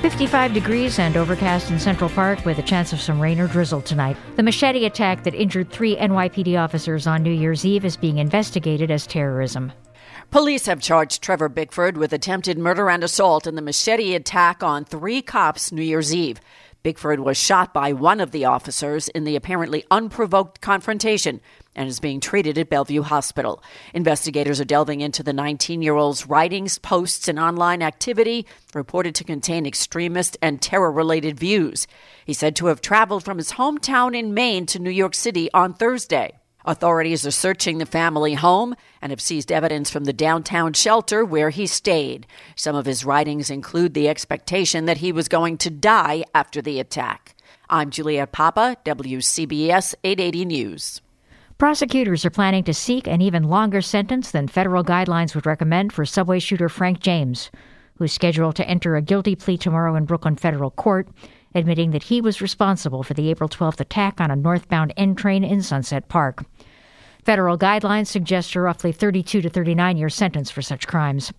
[0.00, 3.82] 55 degrees and overcast in Central Park with a chance of some rain or drizzle
[3.82, 4.16] tonight.
[4.36, 8.90] The machete attack that injured three NYPD officers on New Year's Eve is being investigated
[8.90, 9.72] as terrorism.
[10.30, 14.86] Police have charged Trevor Bickford with attempted murder and assault in the machete attack on
[14.86, 16.40] three cops New Year's Eve.
[16.82, 21.40] Bickford was shot by one of the officers in the apparently unprovoked confrontation
[21.76, 23.62] and is being treated at Bellevue Hospital.
[23.94, 29.24] Investigators are delving into the 19 year old's writings, posts, and online activity reported to
[29.24, 31.86] contain extremist and terror related views.
[32.24, 35.74] He's said to have traveled from his hometown in Maine to New York City on
[35.74, 36.39] Thursday.
[36.64, 41.50] Authorities are searching the family home and have seized evidence from the downtown shelter where
[41.50, 42.26] he stayed.
[42.54, 46.78] Some of his writings include the expectation that he was going to die after the
[46.78, 47.34] attack.
[47.70, 51.00] I'm Juliet Papa, WCBS 880 News.
[51.56, 56.04] Prosecutors are planning to seek an even longer sentence than federal guidelines would recommend for
[56.04, 57.50] subway shooter Frank James,
[57.96, 61.06] who's scheduled to enter a guilty plea tomorrow in Brooklyn federal court,
[61.54, 65.44] admitting that he was responsible for the April 12th attack on a northbound N train
[65.44, 66.44] in Sunset Park.
[67.24, 71.32] Federal guidelines suggest a roughly 32 to 39 year sentence for such crimes.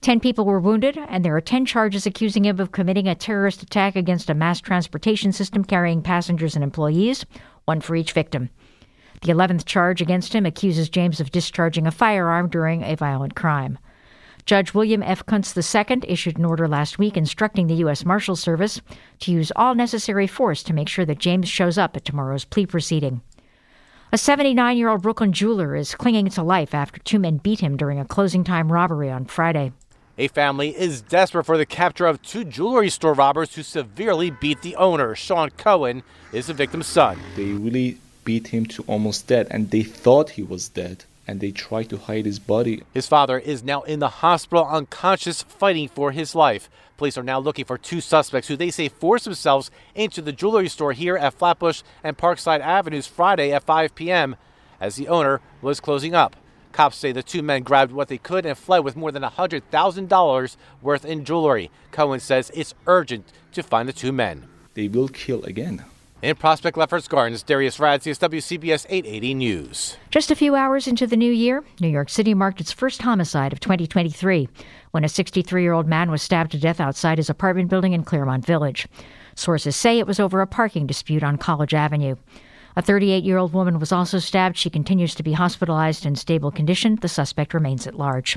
[0.00, 3.62] Ten people were wounded, and there are ten charges accusing him of committing a terrorist
[3.62, 7.24] attack against a mass transportation system carrying passengers and employees,
[7.66, 8.50] one for each victim.
[9.22, 13.78] The 11th charge against him accuses James of discharging a firearm during a violent crime.
[14.48, 15.26] Judge William F.
[15.26, 18.06] Kuntz II issued an order last week instructing the U.S.
[18.06, 18.80] Marshal Service
[19.18, 22.64] to use all necessary force to make sure that James shows up at tomorrow's plea
[22.64, 23.20] proceeding.
[24.10, 27.76] A 79 year old Brooklyn jeweler is clinging to life after two men beat him
[27.76, 29.72] during a closing time robbery on Friday.
[30.16, 34.62] A family is desperate for the capture of two jewelry store robbers who severely beat
[34.62, 35.14] the owner.
[35.14, 37.18] Sean Cohen is the victim's son.
[37.36, 41.50] They really beat him to almost dead, and they thought he was dead, and they
[41.50, 42.82] tried to hide his body.
[42.94, 46.70] His father is now in the hospital unconscious, fighting for his life.
[46.96, 50.68] Police are now looking for two suspects who they say forced themselves into the jewelry
[50.68, 54.36] store here at Flatbush and Parkside Avenues Friday at 5 p.m.
[54.80, 56.34] as the owner was closing up.
[56.72, 60.56] Cops say the two men grabbed what they could and fled with more than $100,000
[60.80, 61.70] worth in jewelry.
[61.92, 64.48] Cohen says it's urgent to find the two men.
[64.72, 65.84] They will kill again.
[66.20, 69.96] In Prospect Lefferts Gardens, Darius Radzius, WCBS 880 News.
[70.10, 73.52] Just a few hours into the new year, New York City marked its first homicide
[73.52, 74.48] of 2023
[74.90, 78.02] when a 63 year old man was stabbed to death outside his apartment building in
[78.02, 78.88] Claremont Village.
[79.36, 82.16] Sources say it was over a parking dispute on College Avenue.
[82.74, 84.56] A 38 year old woman was also stabbed.
[84.56, 86.96] She continues to be hospitalized in stable condition.
[86.96, 88.36] The suspect remains at large.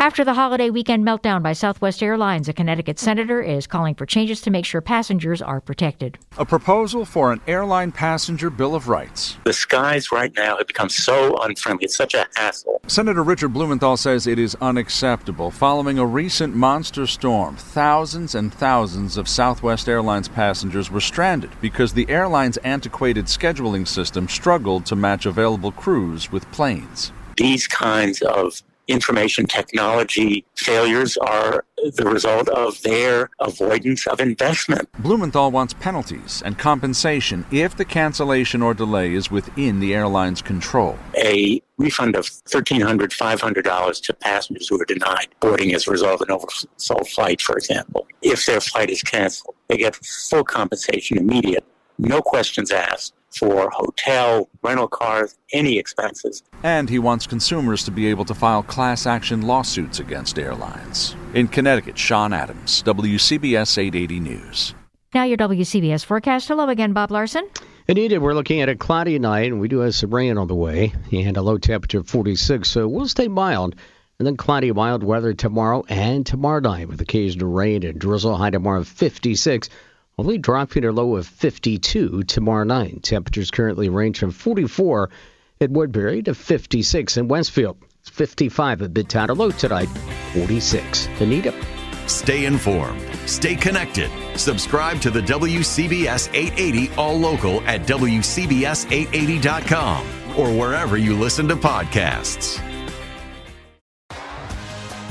[0.00, 4.40] After the holiday weekend meltdown by Southwest Airlines, a Connecticut senator is calling for changes
[4.40, 6.16] to make sure passengers are protected.
[6.38, 9.36] A proposal for an airline passenger bill of rights.
[9.44, 11.84] The skies right now have become so unfriendly.
[11.84, 12.80] It's such a hassle.
[12.86, 15.50] Senator Richard Blumenthal says it is unacceptable.
[15.50, 21.92] Following a recent monster storm, thousands and thousands of Southwest Airlines passengers were stranded because
[21.92, 27.12] the airline's antiquated scheduling system struggled to match available crews with planes.
[27.36, 31.64] These kinds of information technology failures are
[31.96, 34.88] the result of their avoidance of investment.
[34.98, 40.98] Blumenthal wants penalties and compensation if the cancellation or delay is within the airline's control.
[41.16, 46.28] A refund of $1,300, $500 to passengers who are denied boarding as a result of
[46.28, 48.06] an oversold flight, for example.
[48.22, 51.64] If their flight is canceled, they get full compensation immediate,
[51.98, 56.42] no questions asked for hotel, rental cars, any expenses.
[56.62, 61.16] And he wants consumers to be able to file class action lawsuits against airlines.
[61.34, 64.74] In Connecticut, Sean Adams, WCBS 880 News.
[65.14, 66.48] Now your WCBS forecast.
[66.48, 67.48] Hello again, Bob Larson.
[67.88, 70.54] Anita, we're looking at a cloudy night, and we do have some rain on the
[70.54, 73.74] way, and a low temperature of 46, so we'll stay mild.
[74.20, 78.36] And then cloudy, mild weather tomorrow and tomorrow night with occasional rain and drizzle.
[78.36, 79.68] High tomorrow of 56
[80.20, 83.02] only dropping a low of 52 tomorrow night.
[83.02, 85.08] Temperatures currently range from 44
[85.62, 87.78] at Woodbury to 56 in Westfield.
[88.00, 89.30] It's 55 at Midtown.
[89.30, 89.88] A low tonight,
[90.34, 91.54] 46 in
[92.06, 93.00] Stay informed.
[93.26, 94.10] Stay connected.
[94.38, 102.69] Subscribe to the WCBS 880 All Local at WCBS880.com or wherever you listen to podcasts.